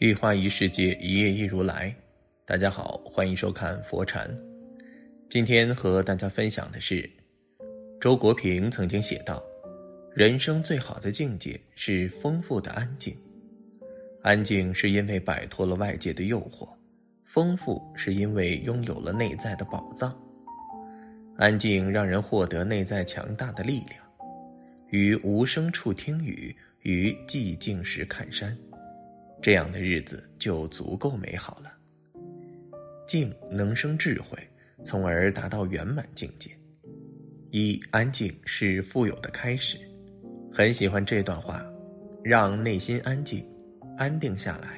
[0.00, 1.92] 一花一世界，一叶一如来。
[2.46, 4.30] 大家好，欢迎收看佛禅。
[5.28, 7.10] 今天和大家分享的是，
[8.00, 9.42] 周国平曾经写道
[10.14, 13.12] ：“人生最好的境界是丰富的安静。
[14.22, 16.68] 安静是因为摆脱了外界的诱惑，
[17.24, 20.16] 丰富是因为拥有了内在的宝藏。
[21.38, 24.00] 安静让人获得内在强大的力量。
[24.90, 28.56] 于无声处听雨，于寂静时看山。”
[29.40, 31.72] 这样的日子就足够美好了。
[33.06, 34.38] 静能生智慧，
[34.84, 36.50] 从而达到圆满境界。
[37.50, 39.78] 一安静是富有的开始。
[40.52, 41.64] 很喜欢这段话：
[42.22, 43.46] 让内心安静，
[43.96, 44.76] 安定下来，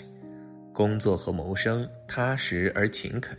[0.72, 3.36] 工作和谋生踏实而勤恳，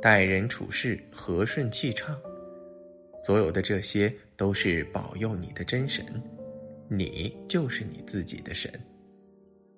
[0.00, 2.18] 待人处事和顺气畅。
[3.24, 6.04] 所有的这些都是保佑你的真神，
[6.88, 8.72] 你就是你自己的神。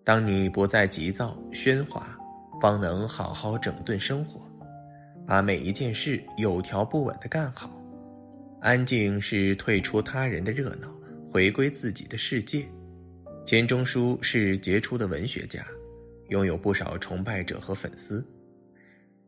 [0.05, 2.07] 当你不再急躁喧哗，
[2.61, 4.39] 方能好好整顿生活，
[5.27, 7.71] 把每一件事有条不紊的干好。
[8.61, 10.89] 安静是退出他人的热闹，
[11.33, 12.67] 回归自己的世界。
[13.47, 15.65] 钱钟书是杰出的文学家，
[16.29, 18.23] 拥有不少崇拜者和粉丝，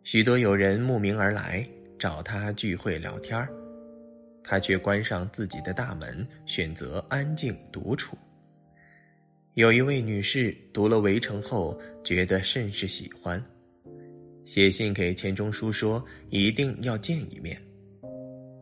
[0.03, 1.67] 许多友人慕名而来
[1.99, 3.49] 找他聚会聊天儿
[4.45, 8.15] 他却关上自己的大门，选择安静独处。
[9.57, 13.43] 有一位女士读了《围城》后，觉得甚是喜欢，
[14.45, 17.59] 写信给钱钟书说一定要见一面。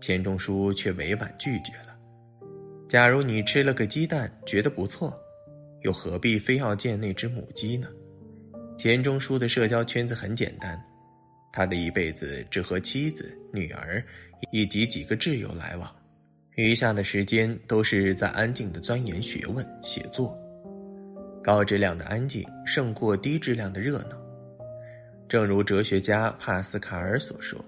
[0.01, 1.99] 钱钟书却委婉拒绝了。
[2.89, 5.13] 假如你吃了个鸡蛋觉得不错，
[5.83, 7.89] 又何必非要见那只母鸡呢？
[8.79, 10.81] 钱钟书的社交圈子很简单，
[11.53, 14.01] 他的一辈子只和妻子、女儿
[14.53, 15.93] 以及几个挚友来往，
[16.55, 20.41] 余下的时间都是在安静的钻研学问、写作。
[21.45, 24.17] 高质量的安静胜过低质量的热闹。
[25.29, 27.63] 正如哲学家帕斯卡尔所说：“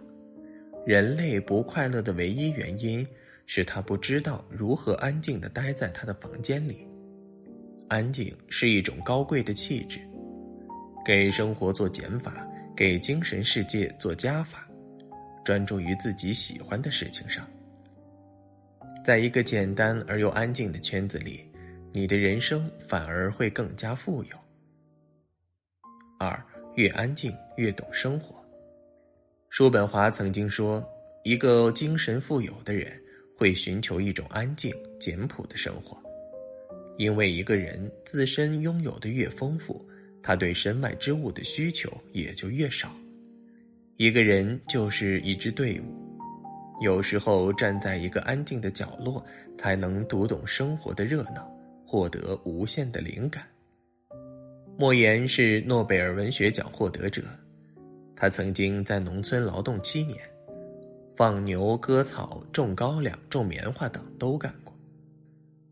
[0.86, 3.06] 人类不快乐的唯一原因
[3.44, 6.88] 是他不知道如何安静地待在他的房间里。
[7.88, 10.00] 安静是一种高贵的气质，
[11.04, 12.34] 给生活做减法，
[12.74, 14.66] 给精神世界做加法，
[15.44, 17.46] 专注于自己喜欢的事情上。
[19.04, 21.44] 在一个简单而又安静的圈子里。”
[21.96, 24.36] 你的人生反而会更加富有。
[26.18, 26.38] 二，
[26.74, 28.36] 越安静越懂生活。
[29.48, 30.86] 叔本华曾经说，
[31.24, 32.92] 一个精神富有的人
[33.34, 34.70] 会寻求一种安静、
[35.00, 35.96] 简朴的生活，
[36.98, 39.82] 因为一个人自身拥有的越丰富，
[40.22, 42.94] 他对身外之物的需求也就越少。
[43.96, 46.18] 一个人就是一支队伍，
[46.82, 49.24] 有时候站在一个安静的角落，
[49.56, 51.50] 才能读懂生活的热闹。
[51.86, 53.44] 获得无限的灵感。
[54.76, 57.22] 莫言是诺贝尔文学奖获得者，
[58.14, 60.18] 他曾经在农村劳动七年，
[61.14, 64.74] 放牛、割草、种高粱、种棉花等都干过。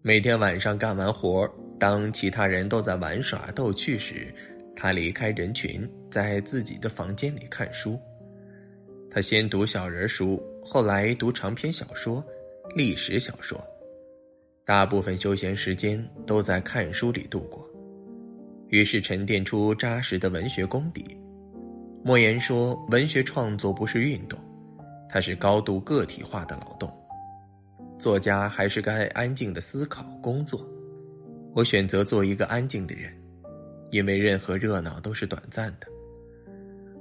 [0.01, 4.33] 每天晚上干完活，当其他人都在玩耍逗趣时，
[4.77, 7.99] 他离开人群，在自己的房间里看书。
[9.11, 12.25] 他先读小人书，后来读长篇小说、
[12.75, 13.63] 历史小说。
[14.67, 17.69] 大部分休闲时间都在看书里度过，
[18.69, 21.19] 于是沉淀出扎实的文学功底。
[22.03, 24.39] 莫言说：“文学创作不是运动，
[25.07, 26.91] 它是高度个体化的劳动。
[27.99, 30.67] 作家还是该安静的思考工作。
[31.55, 33.13] 我选择做一个安静的人，
[33.91, 35.87] 因为任何热闹都是短暂的。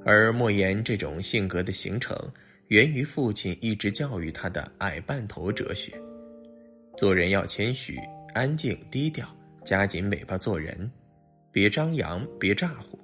[0.06, 2.14] 而莫言这种性格的形成，
[2.68, 5.94] 源于父亲一直教育他的矮半头哲学。”
[6.96, 8.00] 做人要谦虚、
[8.34, 9.28] 安静、低调，
[9.66, 10.90] 夹紧尾巴做人，
[11.52, 13.00] 别张扬，别咋呼，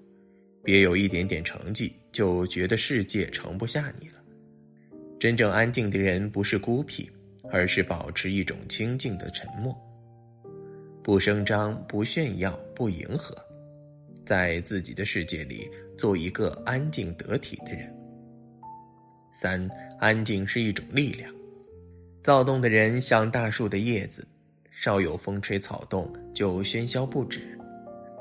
[0.63, 4.15] 别有一点点成绩就觉得世界盛不下你了。
[5.19, 7.09] 真正安静的人不是孤僻，
[7.51, 9.75] 而是保持一种清静的沉默，
[11.03, 13.35] 不声张，不炫耀，不迎合，
[14.23, 17.91] 在自己的世界里做一个安静得体的人。
[19.33, 19.67] 三，
[19.99, 21.33] 安静是一种力量。
[22.21, 24.27] 躁动的人像大树的叶子，
[24.71, 27.39] 稍有风吹草动就喧嚣不止；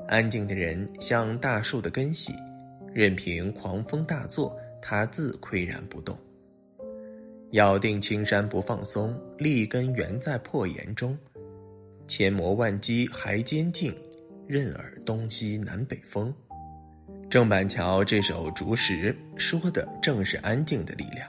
[0.06, 2.32] 安静的人像大树的根系，
[2.94, 6.16] 任凭狂风大作，它自岿然不动。
[7.52, 11.18] 咬定青山不放松，立根原在破岩中。
[12.06, 13.92] 千磨万击还坚劲，
[14.46, 16.32] 任尔东西南北风。
[17.28, 21.28] 郑板桥这首《竹石》说的正是安静的力量。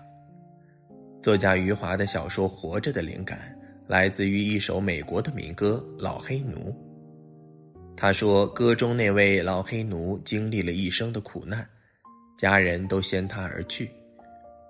[1.21, 3.53] 作家余华的小说《活着》的灵感
[3.87, 6.71] 来自于一首美国的民歌《老黑奴》。
[7.97, 11.67] 他说，歌中那位老黑奴经历了一生的苦难，
[12.37, 13.91] 家人都先他而去，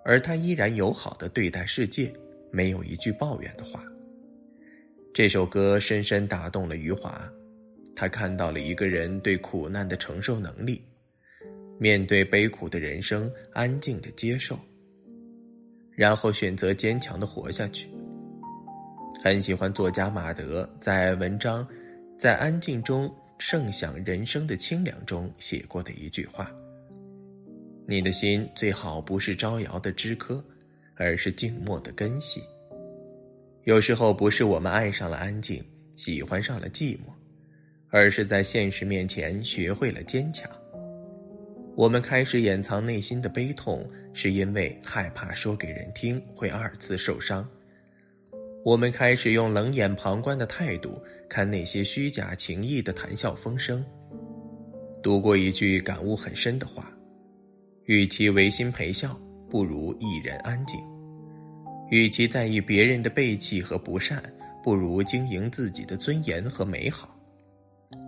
[0.03, 2.11] 而他依然友好的对待世界，
[2.51, 3.83] 没有一句抱怨的话。
[5.13, 7.21] 这首歌深深打动了余华，
[7.95, 10.81] 他看到了一个人对苦难的承受能力，
[11.77, 14.57] 面对悲苦的人生，安静的接受，
[15.99, 17.89] 然后选择坚强的活下去。
[19.21, 21.67] 很喜欢作家马德在文章。
[22.17, 26.51] 在安静中盛享人生的清凉中写过的一句话
[27.87, 30.43] ：“你的心最好不是招摇的枝柯，
[30.95, 32.43] 而是静默的根系。”
[33.63, 35.63] 有时候不是我们爱上了安静，
[35.95, 37.11] 喜欢上了寂寞，
[37.89, 40.49] 而是在现实面前学会了坚强。
[41.77, 43.89] 我们开始掩藏内心的悲痛，
[44.21, 47.47] 是因为害怕说给人听会二次受伤。
[48.65, 53.81] 我们开始用冷眼旁观的态度看那些虚假情谊的谈笑风生。
[55.01, 56.91] 读过一句感悟很深的话：，
[57.85, 59.17] 与其违心陪笑，
[59.49, 60.77] 不如一人安静；，
[61.89, 64.21] 与其在意别人的背弃和不善，
[64.61, 67.17] 不如经营自己的尊严和美好。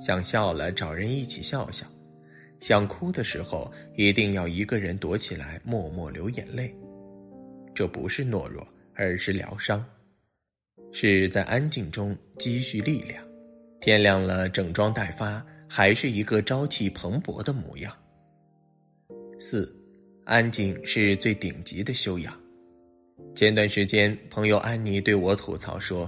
[0.02, 1.86] 想笑了，找人一起笑笑；，
[2.62, 6.74] 想哭的时候，一定要一个人躲起来，默默流眼泪。
[7.74, 9.84] 这不是懦弱，而是疗伤。
[10.92, 13.26] 是在安静中积蓄力量，
[13.80, 17.92] 天亮了整装待发，还是一个朝气蓬勃的模样。
[19.40, 19.74] 四，
[20.26, 22.32] 安静是最顶级的修养。
[23.34, 26.08] 前段时间，朋友安妮对我吐槽说：“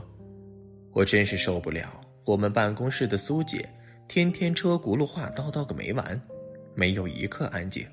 [0.94, 3.68] 我真是受不了我们办公室的苏姐，
[4.08, 6.22] 天天车轱辘话叨叨个没完，
[6.76, 7.86] 没有一刻安静。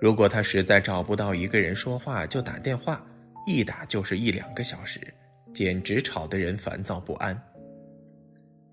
[0.00, 3.04] 如果他实在找不到一个人说话，就打电话，
[3.46, 5.00] 一打就是一两个小时。”
[5.52, 7.38] 简直吵得人烦躁不安。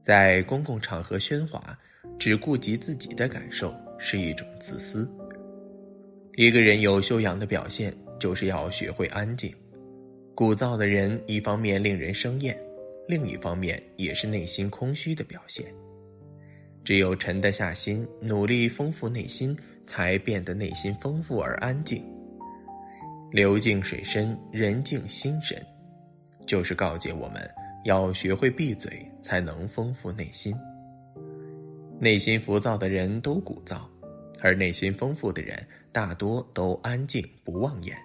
[0.02, 1.78] 在公共场合喧哗，
[2.18, 5.06] 只顾及自己的感受是一种自私。
[6.36, 9.54] 一个人有修养的表现，就是要学会安静。
[10.34, 12.58] 鼓噪的人，一方面令人生厌，
[13.10, 15.66] 另一方面也是内心空虚的表现。
[16.90, 19.56] 只有沉得下心，努力丰富内心，
[19.86, 22.04] 才变得内心丰富而安静。
[23.30, 25.64] 流静水深，人静心深。
[26.48, 27.48] 就是告诫我们
[27.86, 30.52] 要学会闭嘴，才能丰富内心。
[32.00, 33.82] 内心浮躁的人都鼓噪，
[34.42, 37.96] 而内心丰富的人大多都安静不妄言。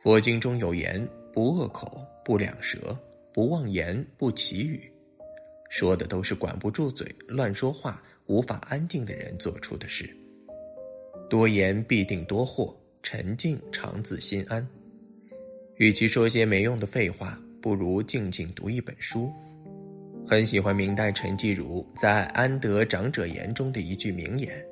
[0.00, 2.98] 佛经中有言：“不恶口，不两舌，
[3.32, 4.92] 不妄言，不绮语。”
[5.68, 10.08] 说的都是管不住嘴、乱说话、无法安静的人做出的事。
[11.28, 14.66] 多言必定多祸，沉静常自心安。
[15.76, 19.30] 与其说些没用的废话，不如静静读一本书。
[20.26, 24.62] 很喜欢明代陈继儒在《安得长者言》中的一句名言：“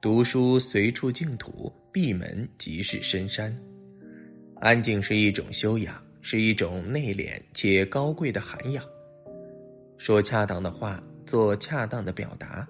[0.00, 3.56] 读书随处净土，闭门即是深山。”
[4.60, 8.84] 安静是一种修养，是一种内敛且高贵的涵养。
[10.02, 12.66] 说恰当的话，做恰当的表达，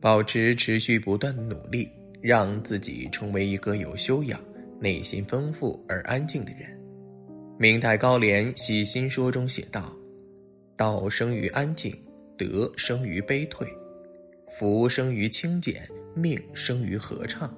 [0.00, 1.90] 保持持续不断的努力，
[2.22, 4.38] 让自己成为一个有修养。
[4.78, 6.70] 内心丰富而安静的人，
[7.58, 9.92] 明代高廉《喜心说》中写道
[10.78, 11.92] ：“道生于安静，
[12.38, 13.66] 德生于悲退，
[14.46, 15.82] 福生于清简，
[16.14, 17.52] 命生于合畅。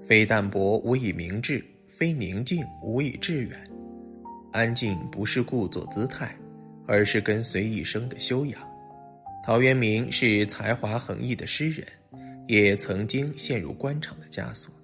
[0.00, 3.52] 非淡泊无以明志，非宁静无以致远。
[4.52, 6.34] 安静不是故作姿态，
[6.88, 8.60] 而是跟随一生的修养。”
[9.44, 11.86] 陶渊明是才华横溢的诗人，
[12.48, 14.74] 也曾经陷入官场的枷锁。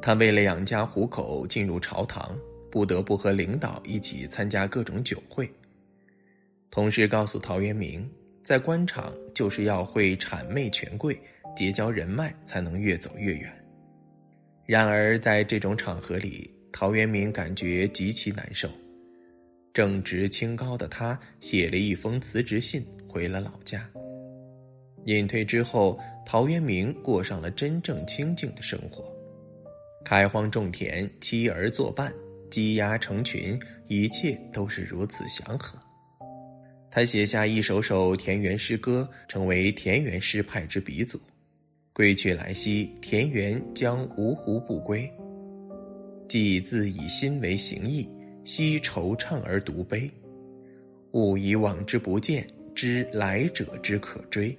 [0.00, 2.36] 他为了养家糊口，进入朝堂，
[2.70, 5.48] 不得不和领导一起参加各种酒会。
[6.70, 8.08] 同事告诉陶渊明，
[8.42, 11.20] 在官场就是要会谄媚权贵，
[11.54, 13.52] 结交人脉，才能越走越远。
[14.66, 18.68] 然而，在这种场合里，陶渊明感觉极其难受。
[19.78, 23.88] 正直清高的他写了一封辞职信，回了老家。
[25.04, 29.04] 隐退之后，陶渊明过上了真正清静的生活。
[30.04, 32.12] 开荒种田，妻儿作伴，
[32.50, 33.56] 鸡鸭成群，
[33.86, 35.78] 一切都是如此祥和。
[36.90, 41.20] 他写下一首首田园诗歌，成为田园诗派之鼻祖。
[41.92, 45.08] 归去来兮，田园将芜湖不归。
[46.28, 48.08] 既自以心为形役，
[48.48, 50.10] 惜惆怅而独悲。
[51.12, 54.56] 吾以往之不谏，知来者之可追。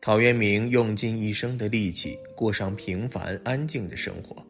[0.00, 4.44] 陶渊明用尽一生的力气，过上平凡安静的生活。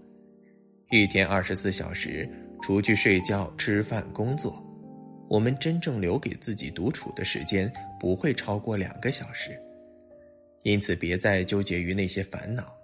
[0.91, 2.27] 一天二十四小时，
[2.63, 4.65] 除去睡觉、吃饭、工作，
[5.29, 7.71] 我们真正留给自己独处的时间
[8.01, 9.51] 不会超过两个小时。
[10.63, 12.75] 因此，别再纠结于那些烦恼，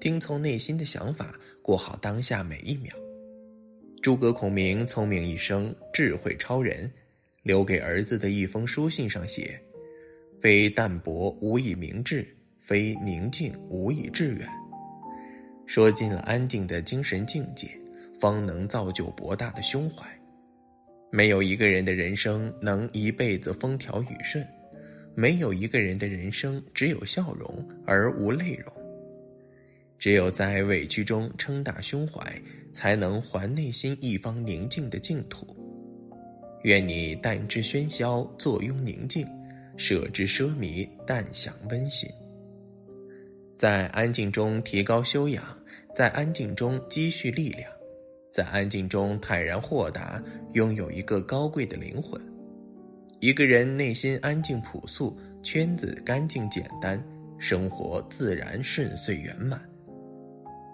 [0.00, 2.94] 听从内心的想法，过好当下每一秒。
[4.02, 6.88] 诸葛孔明聪明一生，智慧超人，
[7.42, 9.60] 留给儿子的一封书信上写
[10.38, 12.24] ：“非淡泊无以明志，
[12.60, 14.48] 非宁静无以致远。”
[15.66, 17.68] 说尽了安静的精神境界，
[18.20, 20.06] 方能造就博大的胸怀。
[21.10, 24.46] 没有一个人的人生能一辈子风调雨顺，
[25.16, 28.72] 没有一个人的人生只有笑容而无泪容。
[29.98, 32.40] 只有在委屈中撑大胸怀，
[32.72, 35.46] 才能还内心一方宁静的净土。
[36.62, 39.24] 愿你淡之喧嚣，坐拥宁静；
[39.76, 42.10] 舍之奢靡，淡享温馨。
[43.58, 45.44] 在安静中提高修养，
[45.94, 47.70] 在安静中积蓄力量，
[48.30, 50.22] 在安静中坦然豁达，
[50.52, 52.20] 拥有一个高贵的灵魂。
[53.20, 57.02] 一个人内心安静朴素，圈子干净简单，
[57.38, 59.58] 生活自然顺遂圆满。